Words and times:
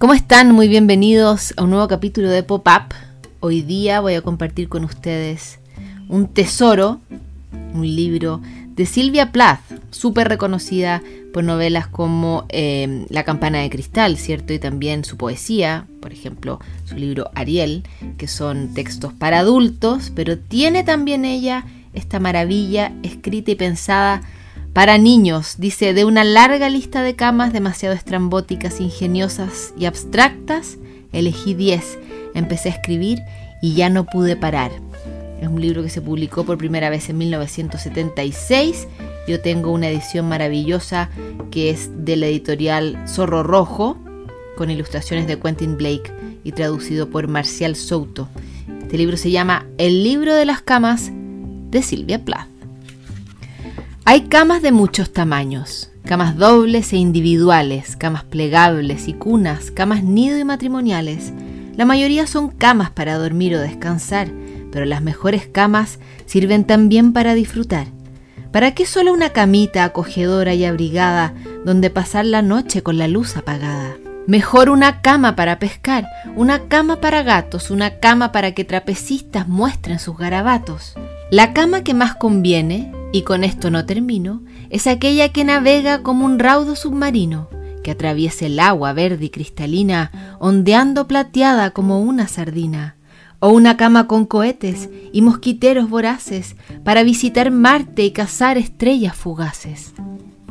¿Cómo 0.00 0.14
están? 0.14 0.52
Muy 0.52 0.66
bienvenidos 0.66 1.52
a 1.58 1.62
un 1.62 1.68
nuevo 1.72 1.86
capítulo 1.86 2.30
de 2.30 2.42
Pop-Up. 2.42 2.94
Hoy 3.40 3.60
día 3.60 4.00
voy 4.00 4.14
a 4.14 4.22
compartir 4.22 4.70
con 4.70 4.82
ustedes 4.82 5.58
un 6.08 6.26
tesoro, 6.26 7.02
un 7.74 7.82
libro 7.82 8.40
de 8.68 8.86
Silvia 8.86 9.30
Plath, 9.30 9.60
súper 9.90 10.30
reconocida 10.30 11.02
por 11.34 11.44
novelas 11.44 11.86
como 11.86 12.46
eh, 12.48 13.04
La 13.10 13.24
campana 13.24 13.58
de 13.58 13.68
cristal, 13.68 14.16
¿cierto? 14.16 14.54
Y 14.54 14.58
también 14.58 15.04
su 15.04 15.18
poesía, 15.18 15.86
por 16.00 16.14
ejemplo, 16.14 16.60
su 16.86 16.94
libro 16.94 17.30
Ariel, 17.34 17.84
que 18.16 18.26
son 18.26 18.72
textos 18.72 19.12
para 19.12 19.40
adultos, 19.40 20.12
pero 20.14 20.38
tiene 20.38 20.82
también 20.82 21.26
ella 21.26 21.66
esta 21.92 22.20
maravilla 22.20 22.94
escrita 23.02 23.50
y 23.50 23.54
pensada 23.54 24.22
para 24.72 24.98
niños, 24.98 25.56
dice, 25.58 25.94
de 25.94 26.04
una 26.04 26.22
larga 26.22 26.68
lista 26.68 27.02
de 27.02 27.16
camas 27.16 27.52
demasiado 27.52 27.94
estrambóticas, 27.94 28.80
ingeniosas 28.80 29.74
y 29.76 29.86
abstractas, 29.86 30.78
elegí 31.12 31.54
10, 31.54 31.98
empecé 32.34 32.68
a 32.68 32.72
escribir 32.72 33.20
y 33.60 33.74
ya 33.74 33.90
no 33.90 34.06
pude 34.06 34.36
parar. 34.36 34.70
Es 35.40 35.48
un 35.48 35.60
libro 35.60 35.82
que 35.82 35.88
se 35.88 36.02
publicó 36.02 36.44
por 36.44 36.58
primera 36.58 36.90
vez 36.90 37.08
en 37.08 37.18
1976. 37.18 38.86
Yo 39.26 39.40
tengo 39.40 39.72
una 39.72 39.88
edición 39.88 40.28
maravillosa 40.28 41.10
que 41.50 41.70
es 41.70 41.90
de 42.04 42.16
la 42.16 42.26
editorial 42.26 43.02
Zorro 43.08 43.42
Rojo, 43.42 43.96
con 44.56 44.70
ilustraciones 44.70 45.26
de 45.26 45.38
Quentin 45.38 45.76
Blake 45.76 46.12
y 46.44 46.52
traducido 46.52 47.08
por 47.08 47.26
Marcial 47.26 47.74
Souto. 47.74 48.28
Este 48.82 48.98
libro 48.98 49.16
se 49.16 49.30
llama 49.30 49.66
El 49.78 50.04
libro 50.04 50.34
de 50.34 50.44
las 50.44 50.62
camas 50.62 51.10
de 51.12 51.82
Silvia 51.82 52.24
Plath. 52.24 52.59
Hay 54.10 54.22
camas 54.22 54.60
de 54.60 54.72
muchos 54.72 55.12
tamaños, 55.12 55.92
camas 56.04 56.36
dobles 56.36 56.92
e 56.92 56.96
individuales, 56.96 57.94
camas 57.94 58.24
plegables 58.24 59.06
y 59.06 59.12
cunas, 59.12 59.70
camas 59.70 60.02
nido 60.02 60.36
y 60.36 60.42
matrimoniales. 60.42 61.32
La 61.76 61.84
mayoría 61.84 62.26
son 62.26 62.48
camas 62.48 62.90
para 62.90 63.16
dormir 63.18 63.54
o 63.54 63.60
descansar, 63.60 64.26
pero 64.72 64.84
las 64.84 65.00
mejores 65.00 65.46
camas 65.46 66.00
sirven 66.26 66.64
también 66.64 67.12
para 67.12 67.34
disfrutar. 67.34 67.86
¿Para 68.50 68.74
qué 68.74 68.84
solo 68.84 69.12
una 69.12 69.30
camita 69.30 69.84
acogedora 69.84 70.54
y 70.54 70.64
abrigada 70.64 71.32
donde 71.64 71.88
pasar 71.88 72.24
la 72.24 72.42
noche 72.42 72.82
con 72.82 72.98
la 72.98 73.06
luz 73.06 73.36
apagada? 73.36 73.96
Mejor 74.26 74.70
una 74.70 75.02
cama 75.02 75.36
para 75.36 75.60
pescar, 75.60 76.08
una 76.34 76.64
cama 76.66 77.00
para 77.00 77.22
gatos, 77.22 77.70
una 77.70 78.00
cama 78.00 78.32
para 78.32 78.54
que 78.54 78.64
trapecistas 78.64 79.46
muestren 79.46 80.00
sus 80.00 80.18
garabatos. 80.18 80.94
La 81.30 81.52
cama 81.52 81.84
que 81.84 81.94
más 81.94 82.16
conviene 82.16 82.90
y 83.12 83.22
con 83.22 83.44
esto 83.44 83.70
no 83.70 83.86
termino, 83.86 84.42
es 84.70 84.86
aquella 84.86 85.30
que 85.30 85.44
navega 85.44 86.02
como 86.02 86.24
un 86.24 86.38
raudo 86.38 86.76
submarino, 86.76 87.48
que 87.82 87.90
atraviesa 87.90 88.46
el 88.46 88.60
agua 88.60 88.92
verde 88.92 89.26
y 89.26 89.30
cristalina, 89.30 90.36
ondeando 90.38 91.06
plateada 91.06 91.70
como 91.70 92.00
una 92.00 92.28
sardina, 92.28 92.96
o 93.40 93.50
una 93.50 93.76
cama 93.76 94.06
con 94.06 94.26
cohetes 94.26 94.90
y 95.12 95.22
mosquiteros 95.22 95.88
voraces 95.88 96.56
para 96.84 97.02
visitar 97.02 97.50
Marte 97.50 98.04
y 98.04 98.10
cazar 98.10 98.58
estrellas 98.58 99.16
fugaces. 99.16 99.94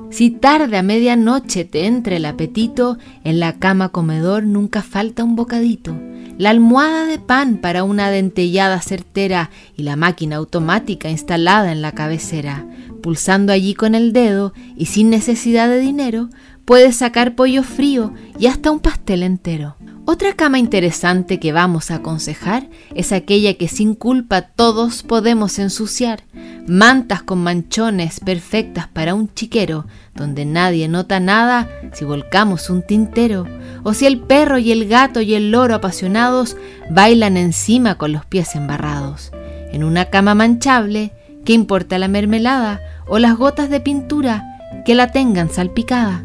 Si 0.10 0.32
tarde 0.32 0.78
a 0.78 0.84
medianoche 0.84 1.66
te 1.66 1.86
entra 1.86 2.16
el 2.16 2.26
apetito, 2.26 2.98
en 3.24 3.40
la 3.40 3.60
cama 3.60 3.90
comedor 3.90 4.44
nunca 4.44 4.82
falta 4.82 5.24
un 5.24 5.36
bocadito, 5.36 5.96
la 6.40 6.52
almohada 6.52 7.06
de 7.06 7.20
pan 7.20 7.58
para 7.58 7.84
una 7.84 8.10
dentellada 8.10 8.82
certera 8.82 9.50
y 9.76 9.84
la 9.84 9.98
máquina 9.98 10.38
automática 10.38 11.10
instalada 11.10 11.74
en 11.74 11.82
la 11.82 11.92
cabecera. 11.92 12.66
Pulsando 13.04 13.52
allí 13.52 13.74
con 13.74 13.94
el 13.94 14.14
dedo 14.14 14.54
y 14.78 14.86
sin 14.86 15.10
necesidad 15.10 15.68
de 15.68 15.80
dinero, 15.80 16.30
puedes 16.64 16.96
sacar 16.96 17.36
pollo 17.36 17.62
frío 17.62 18.14
y 18.40 18.48
hasta 18.48 18.72
un 18.72 18.80
pastel 18.80 19.24
entero. 19.24 19.76
Otra 20.06 20.34
cama 20.34 20.60
interesante 20.60 21.42
que 21.42 21.52
vamos 21.52 21.92
a 21.92 21.96
aconsejar 21.96 22.70
es 22.96 23.12
aquella 23.12 23.56
que 23.56 23.68
sin 23.68 23.94
culpa 23.94 24.42
todos 24.44 25.04
podemos 25.04 25.60
ensuciar. 25.60 26.24
Mantas 26.68 27.22
con 27.22 27.44
manchones 27.44 28.22
perfectas 28.22 28.88
para 28.88 29.14
un 29.14 29.32
chiquero, 29.34 29.88
donde 30.16 30.46
nadie 30.46 30.88
nota 30.88 31.20
nada 31.20 31.70
si 31.94 32.06
volcamos 32.06 32.70
un 32.70 32.82
tintero, 32.82 33.46
o 33.84 33.94
si 33.94 34.06
el 34.06 34.20
perro 34.20 34.58
y 34.58 34.72
el 34.72 34.88
gato 34.88 35.22
y 35.22 35.34
el 35.34 35.52
loro 35.52 35.76
apasionados 35.76 36.58
bailan 36.90 37.38
encima 37.38 37.96
con 37.96 38.12
los 38.12 38.26
pies 38.26 38.56
embarrados. 38.56 39.32
En 39.72 39.84
una 39.84 40.06
cama 40.06 40.36
manchable, 40.36 41.12
¿qué 41.46 41.54
importa 41.54 42.00
la 42.00 42.08
mermelada 42.08 42.82
o 43.08 43.20
las 43.20 43.38
gotas 43.38 43.70
de 43.70 43.80
pintura 43.80 44.44
que 44.86 44.96
la 44.96 45.12
tengan 45.12 45.50
salpicada? 45.50 46.24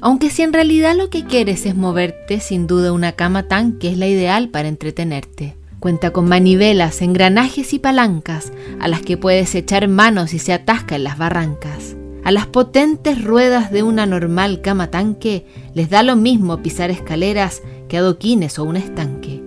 Aunque 0.00 0.30
si 0.30 0.42
en 0.42 0.52
realidad 0.52 0.94
lo 0.96 1.10
que 1.10 1.24
quieres 1.24 1.66
es 1.66 1.74
moverte, 1.74 2.40
sin 2.40 2.66
duda 2.66 2.92
una 2.92 3.12
cama 3.12 3.44
tanque 3.44 3.90
es 3.90 3.98
la 3.98 4.06
ideal 4.06 4.48
para 4.50 4.68
entretenerte. 4.68 5.56
Cuenta 5.80 6.10
con 6.10 6.28
manivelas, 6.28 7.02
engranajes 7.02 7.72
y 7.72 7.78
palancas 7.78 8.52
a 8.80 8.88
las 8.88 9.02
que 9.02 9.16
puedes 9.16 9.54
echar 9.54 9.88
manos 9.88 10.32
y 10.32 10.38
se 10.38 10.52
atasca 10.52 10.96
en 10.96 11.04
las 11.04 11.18
barrancas. 11.18 11.95
A 12.26 12.32
las 12.32 12.48
potentes 12.48 13.22
ruedas 13.22 13.70
de 13.70 13.84
una 13.84 14.04
normal 14.04 14.60
cama 14.60 14.90
tanque 14.90 15.46
les 15.74 15.90
da 15.90 16.02
lo 16.02 16.16
mismo 16.16 16.60
pisar 16.60 16.90
escaleras 16.90 17.62
que 17.88 17.98
adoquines 17.98 18.58
o 18.58 18.64
un 18.64 18.74
estanque. 18.74 19.40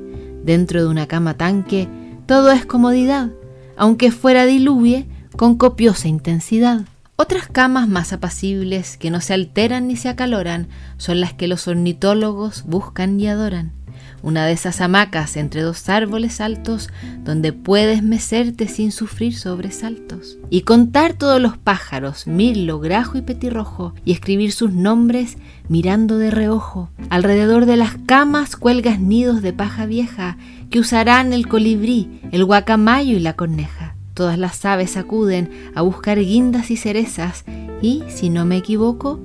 Dentro 0.45 0.81
de 0.81 0.87
una 0.87 1.05
cama 1.05 1.33
tanque 1.33 1.89
todo 2.25 2.51
es 2.53 2.65
comodidad, 2.65 3.31
aunque 3.75 4.13
fuera 4.13 4.45
diluvie 4.45 5.09
con 5.35 5.57
copiosa 5.57 6.07
intensidad. 6.07 6.85
Otras 7.17 7.49
camas 7.49 7.89
más 7.89 8.13
apacibles 8.13 8.95
que 8.95 9.11
no 9.11 9.19
se 9.19 9.33
alteran 9.33 9.89
ni 9.89 9.97
se 9.97 10.07
acaloran 10.07 10.69
son 10.95 11.19
las 11.19 11.33
que 11.33 11.49
los 11.49 11.67
ornitólogos 11.67 12.63
buscan 12.63 13.19
y 13.19 13.27
adoran. 13.27 13.73
Una 14.21 14.45
de 14.45 14.51
esas 14.51 14.81
hamacas 14.81 15.37
entre 15.37 15.61
dos 15.61 15.87
árboles 15.87 16.41
altos 16.41 16.89
donde 17.23 17.53
puedes 17.53 18.03
mecerte 18.03 18.67
sin 18.67 18.91
sufrir 18.91 19.35
sobresaltos 19.35 20.37
y 20.49 20.61
contar 20.61 21.13
todos 21.13 21.41
los 21.41 21.57
pájaros, 21.57 22.27
mirlo, 22.27 22.79
grajo 22.79 23.17
y 23.17 23.21
petirrojo 23.21 23.93
y 24.03 24.11
escribir 24.11 24.51
sus 24.51 24.73
nombres 24.73 25.37
mirando 25.69 26.17
de 26.17 26.31
reojo. 26.31 26.89
Alrededor 27.09 27.65
de 27.65 27.77
las 27.77 27.95
camas 28.05 28.55
cuelgas 28.55 28.99
nidos 28.99 29.41
de 29.41 29.53
paja 29.53 29.85
vieja 29.85 30.37
que 30.69 30.79
usarán 30.79 31.33
el 31.33 31.47
colibrí, 31.47 32.21
el 32.31 32.43
guacamayo 32.45 33.15
y 33.15 33.19
la 33.19 33.33
corneja. 33.33 33.95
Todas 34.13 34.37
las 34.37 34.65
aves 34.65 34.97
acuden 34.97 35.49
a 35.75 35.81
buscar 35.81 36.19
guindas 36.19 36.71
y 36.71 36.77
cerezas 36.77 37.45
y, 37.81 38.03
si 38.09 38.29
no 38.29 38.45
me 38.45 38.57
equivoco, 38.57 39.19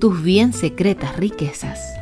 tus 0.00 0.20
bien 0.20 0.52
secretas 0.52 1.16
riquezas. 1.16 2.01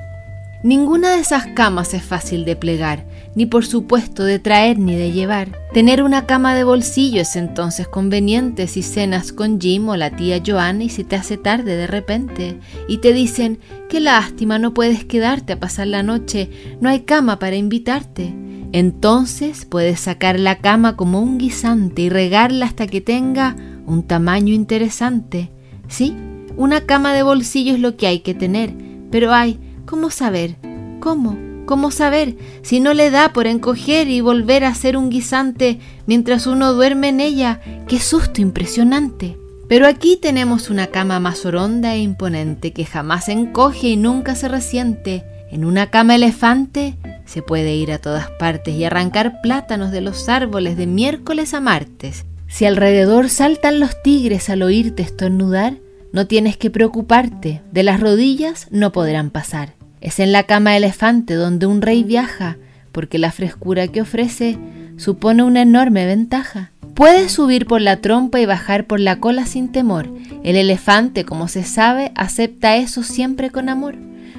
Ninguna 0.62 1.14
de 1.14 1.20
esas 1.20 1.46
camas 1.46 1.94
es 1.94 2.02
fácil 2.02 2.44
de 2.44 2.54
plegar, 2.54 3.06
ni 3.34 3.46
por 3.46 3.64
supuesto 3.64 4.24
de 4.24 4.38
traer 4.38 4.78
ni 4.78 4.94
de 4.94 5.10
llevar. 5.10 5.48
Tener 5.72 6.02
una 6.02 6.26
cama 6.26 6.54
de 6.54 6.64
bolsillo 6.64 7.22
es 7.22 7.34
entonces 7.34 7.88
conveniente 7.88 8.66
si 8.66 8.82
cenas 8.82 9.32
con 9.32 9.58
Jim 9.58 9.88
o 9.88 9.96
la 9.96 10.10
tía 10.16 10.42
Joanna 10.44 10.84
y 10.84 10.90
si 10.90 11.02
te 11.02 11.16
hace 11.16 11.38
tarde 11.38 11.76
de 11.76 11.86
repente 11.86 12.58
y 12.88 12.98
te 12.98 13.14
dicen, 13.14 13.58
qué 13.88 14.00
lástima, 14.00 14.58
no 14.58 14.74
puedes 14.74 15.06
quedarte 15.06 15.54
a 15.54 15.60
pasar 15.60 15.86
la 15.86 16.02
noche, 16.02 16.50
no 16.80 16.90
hay 16.90 17.00
cama 17.00 17.38
para 17.38 17.56
invitarte. 17.56 18.34
Entonces 18.72 19.64
puedes 19.64 19.98
sacar 20.00 20.38
la 20.38 20.58
cama 20.58 20.94
como 20.94 21.22
un 21.22 21.38
guisante 21.38 22.02
y 22.02 22.08
regarla 22.10 22.66
hasta 22.66 22.86
que 22.86 23.00
tenga 23.00 23.56
un 23.86 24.02
tamaño 24.02 24.52
interesante. 24.52 25.50
Sí, 25.88 26.14
una 26.56 26.82
cama 26.82 27.14
de 27.14 27.22
bolsillo 27.22 27.72
es 27.72 27.80
lo 27.80 27.96
que 27.96 28.06
hay 28.06 28.20
que 28.20 28.34
tener, 28.34 28.74
pero 29.10 29.32
hay, 29.32 29.58
¿cómo 29.90 30.10
saber? 30.10 30.54
¿Cómo? 31.00 31.36
¿Cómo 31.66 31.90
saber 31.90 32.36
si 32.62 32.78
no 32.78 32.94
le 32.94 33.10
da 33.10 33.32
por 33.32 33.48
encoger 33.48 34.06
y 34.08 34.20
volver 34.20 34.62
a 34.62 34.72
ser 34.72 34.96
un 34.96 35.10
guisante 35.10 35.80
mientras 36.06 36.46
uno 36.46 36.72
duerme 36.74 37.08
en 37.08 37.18
ella? 37.18 37.60
¡Qué 37.88 37.98
susto 37.98 38.40
impresionante! 38.40 39.36
Pero 39.68 39.88
aquí 39.88 40.16
tenemos 40.16 40.70
una 40.70 40.86
cama 40.86 41.18
más 41.18 41.44
horonda 41.44 41.94
e 41.94 42.02
imponente 42.02 42.72
que 42.72 42.84
jamás 42.84 43.28
encoge 43.28 43.88
y 43.88 43.96
nunca 43.96 44.36
se 44.36 44.46
resiente. 44.46 45.24
En 45.50 45.64
una 45.64 45.90
cama 45.90 46.14
elefante 46.14 46.94
se 47.24 47.42
puede 47.42 47.74
ir 47.74 47.90
a 47.90 47.98
todas 47.98 48.30
partes 48.38 48.76
y 48.76 48.84
arrancar 48.84 49.40
plátanos 49.42 49.90
de 49.90 50.02
los 50.02 50.28
árboles 50.28 50.76
de 50.76 50.86
miércoles 50.86 51.52
a 51.52 51.60
martes. 51.60 52.26
Si 52.46 52.64
alrededor 52.64 53.28
saltan 53.28 53.80
los 53.80 54.00
tigres 54.04 54.50
al 54.50 54.62
oírte 54.62 55.02
estornudar, 55.02 55.78
no 56.12 56.28
tienes 56.28 56.56
que 56.56 56.70
preocuparte, 56.70 57.60
de 57.72 57.82
las 57.82 57.98
rodillas 57.98 58.68
no 58.70 58.92
podrán 58.92 59.30
pasar. 59.30 59.79
Es 60.00 60.18
en 60.18 60.32
la 60.32 60.44
cama 60.44 60.76
elefante 60.76 61.34
donde 61.34 61.66
un 61.66 61.82
rey 61.82 62.04
viaja, 62.04 62.56
porque 62.92 63.18
la 63.18 63.32
frescura 63.32 63.88
que 63.88 64.02
ofrece 64.02 64.58
supone 64.96 65.42
una 65.42 65.62
enorme 65.62 66.06
ventaja. 66.06 66.72
Puedes 66.94 67.32
subir 67.32 67.66
por 67.66 67.80
la 67.80 67.96
trompa 67.96 68.40
y 68.40 68.46
bajar 68.46 68.86
por 68.86 69.00
la 69.00 69.20
cola 69.20 69.46
sin 69.46 69.72
temor. 69.72 70.08
El 70.42 70.56
elefante, 70.56 71.24
como 71.24 71.48
se 71.48 71.64
sabe, 71.64 72.12
acepta 72.14 72.76
eso 72.76 73.02
siempre 73.02 73.50
con 73.50 73.68
amor. 73.68 73.96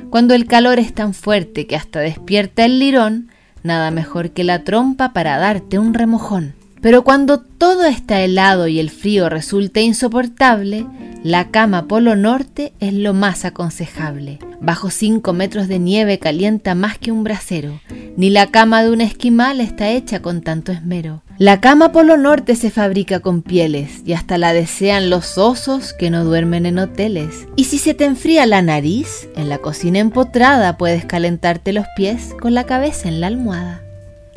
Cuando 0.10 0.34
el 0.36 0.46
calor 0.46 0.78
es 0.78 0.94
tan 0.94 1.14
fuerte 1.14 1.66
que 1.66 1.76
hasta 1.76 2.02
despierta 2.02 2.66
el 2.66 2.80
lirón, 2.80 3.30
nada 3.64 3.92
mejor 3.92 4.32
que 4.32 4.44
la 4.44 4.64
trompa 4.64 5.14
para 5.14 5.38
darte 5.38 5.80
un 5.80 5.94
remojón. 5.94 6.54
Pero 6.82 7.04
cuando 7.04 7.40
todo 7.40 7.86
está 7.86 8.22
helado 8.22 8.68
y 8.68 8.80
el 8.80 8.90
frío 8.90 9.30
resulta 9.30 9.80
insoportable, 9.80 10.86
la 11.24 11.50
cama 11.50 11.88
polo 11.88 12.16
norte 12.16 12.74
es 12.80 12.94
lo 12.94 13.14
más 13.14 13.46
aconsejable. 13.46 14.40
Bajo 14.62 14.92
cinco 14.92 15.34
metros 15.34 15.68
de 15.68 15.80
nieve 15.80 16.20
calienta 16.20 16.76
más 16.76 17.00
que 17.00 17.12
un 17.12 17.24
brasero, 17.24 17.82
ni 18.16 18.30
la 18.30 18.46
cama 18.46 18.84
de 18.84 18.92
un 18.92 19.02
esquimal 19.02 19.60
está 19.60 19.90
hecha 19.90 20.22
con 20.22 20.42
tanto 20.42 20.72
esmero. 20.72 21.24
La 21.40 21.60
cama 21.60 21.92
polo 21.92 22.16
norte 22.16 22.56
se 22.56 22.70
fabrica 22.70 23.22
con 23.22 23.42
pieles 23.42 24.04
y 24.06 24.14
hasta 24.14 24.38
la 24.38 24.54
desean 24.54 25.10
los 25.10 25.40
osos 25.40 25.94
que 25.94 26.12
no 26.12 26.24
duermen 26.24 26.68
en 26.68 26.78
hoteles. 26.78 27.48
Y 27.56 27.64
si 27.64 27.80
se 27.80 27.96
te 27.96 28.06
enfría 28.06 28.46
la 28.46 28.62
nariz, 28.62 29.28
en 29.36 29.50
la 29.50 29.58
cocina 29.58 29.98
empotrada 29.98 30.78
puedes 30.78 31.06
calentarte 31.06 31.74
los 31.74 31.88
pies 31.96 32.36
con 32.40 32.54
la 32.54 32.66
cabeza 32.66 33.10
en 33.10 33.20
la 33.20 33.28
almohada. 33.28 33.82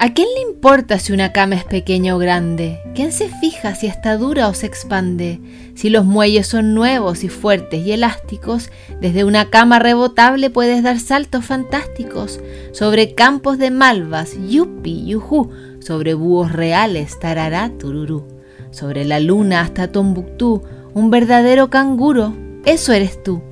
¿A 0.04 0.12
quién 0.12 0.28
le 0.34 0.42
importa 0.42 0.98
si 0.98 1.14
una 1.14 1.32
cama 1.32 1.54
es 1.54 1.64
pequeña 1.64 2.14
o 2.14 2.18
grande? 2.18 2.78
¿Quién 2.94 3.10
se 3.10 3.30
fija 3.40 3.74
si 3.74 3.86
está 3.86 4.18
dura 4.18 4.48
o 4.48 4.52
se 4.52 4.66
expande? 4.66 5.40
Si 5.74 5.88
los 5.88 6.04
muelles 6.04 6.46
son 6.46 6.74
nuevos 6.74 7.24
y 7.24 7.30
fuertes 7.30 7.86
y 7.86 7.92
elásticos, 7.92 8.68
desde 9.00 9.24
una 9.24 9.48
cama 9.48 9.78
rebotable 9.78 10.50
puedes 10.50 10.82
dar 10.82 11.00
saltos 11.00 11.46
fantásticos 11.46 12.38
sobre 12.72 13.14
campos 13.14 13.56
de 13.56 13.70
malvas, 13.70 14.36
yupi, 14.46 15.06
yujú, 15.06 15.48
sobre 15.80 16.12
búhos 16.12 16.52
reales, 16.52 17.18
tarará, 17.18 17.70
tururú, 17.70 18.28
sobre 18.72 19.06
la 19.06 19.20
luna 19.20 19.62
hasta 19.62 19.90
Tombuctú, 19.90 20.64
un 20.92 21.08
verdadero 21.08 21.70
canguro, 21.70 22.34
eso 22.66 22.92
eres 22.92 23.22
tú. 23.22 23.42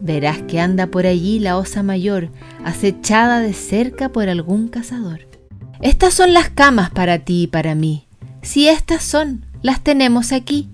Verás 0.00 0.40
que 0.48 0.60
anda 0.60 0.86
por 0.86 1.04
allí 1.04 1.40
la 1.40 1.58
osa 1.58 1.82
mayor, 1.82 2.30
acechada 2.64 3.40
de 3.40 3.52
cerca 3.52 4.08
por 4.08 4.30
algún 4.30 4.68
cazador. 4.68 5.33
Estas 5.80 6.14
son 6.14 6.32
las 6.32 6.50
camas 6.50 6.90
para 6.90 7.18
ti 7.18 7.42
y 7.42 7.46
para 7.46 7.74
mí. 7.74 8.06
Si 8.42 8.68
estas 8.68 9.02
son, 9.02 9.44
las 9.62 9.80
tenemos 9.80 10.32
aquí. 10.32 10.68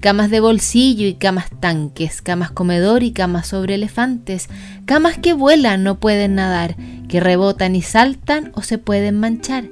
Camas 0.00 0.30
de 0.30 0.40
bolsillo 0.40 1.06
y 1.06 1.14
camas 1.14 1.46
tanques, 1.60 2.22
camas 2.22 2.50
comedor 2.50 3.02
y 3.02 3.12
camas 3.12 3.48
sobre 3.48 3.74
elefantes, 3.74 4.48
camas 4.84 5.18
que 5.18 5.32
vuelan, 5.32 5.82
no 5.82 5.98
pueden 5.98 6.36
nadar, 6.36 6.76
que 7.08 7.18
rebotan 7.18 7.74
y 7.74 7.82
saltan 7.82 8.52
o 8.54 8.62
se 8.62 8.78
pueden 8.78 9.18
manchar, 9.18 9.64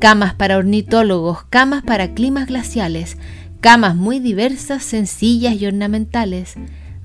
camas 0.00 0.34
para 0.34 0.58
ornitólogos, 0.58 1.44
camas 1.44 1.84
para 1.84 2.12
climas 2.12 2.48
glaciales, 2.48 3.16
camas 3.60 3.94
muy 3.94 4.18
diversas, 4.18 4.82
sencillas 4.82 5.54
y 5.54 5.66
ornamentales, 5.66 6.54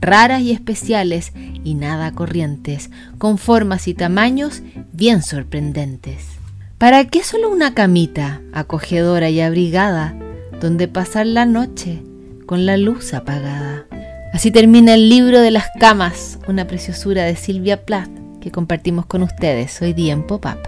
raras 0.02 0.42
y 0.42 0.52
especiales 0.52 1.32
y 1.64 1.76
nada 1.76 2.12
corrientes, 2.12 2.90
con 3.18 3.38
formas 3.38 3.88
y 3.88 3.94
tamaños 3.94 4.62
bien 4.92 5.22
sorprendentes. 5.22 6.43
¿Para 6.84 7.06
qué 7.06 7.24
solo 7.24 7.50
una 7.50 7.74
camita 7.74 8.42
acogedora 8.52 9.30
y 9.30 9.40
abrigada 9.40 10.14
donde 10.60 10.90
pasar 10.90 11.26
la 11.26 11.46
noche 11.46 12.04
con 12.46 12.66
la 12.66 12.76
luz 12.76 13.14
apagada? 13.14 13.86
Así 14.34 14.52
termina 14.52 14.96
el 14.96 15.08
libro 15.08 15.40
de 15.40 15.50
las 15.50 15.68
camas, 15.80 16.40
una 16.46 16.68
preciosura 16.68 17.24
de 17.24 17.38
Silvia 17.38 17.86
Plath 17.86 18.10
que 18.42 18.52
compartimos 18.52 19.06
con 19.06 19.24
ustedes 19.24 19.82
hoy 19.82 19.94
día 19.94 20.12
en 20.12 20.28
Pop-Up. 20.28 20.60